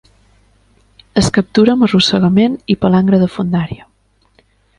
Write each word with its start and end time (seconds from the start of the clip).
Es 1.21 1.29
captura 1.35 1.75
amb 1.77 1.87
arrossegament 1.89 2.57
i 2.75 2.77
palangre 2.87 3.21
de 3.27 3.29
fondària. 3.37 3.87